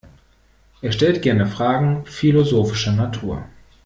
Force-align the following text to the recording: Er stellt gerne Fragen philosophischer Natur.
Er 0.81 0.91
stellt 0.93 1.21
gerne 1.21 1.45
Fragen 1.45 2.07
philosophischer 2.07 2.91
Natur. 2.93 3.47